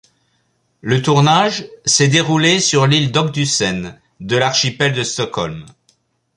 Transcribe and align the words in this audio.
Le 0.79 1.03
tournage 1.03 1.69
s'est 1.85 2.07
déroulé 2.07 2.59
sur 2.59 2.87
l'île 2.87 3.15
Högdusen 3.15 4.01
de 4.19 4.35
l'archipel 4.35 4.93
de 4.93 5.03
Stockholm. 5.03 5.63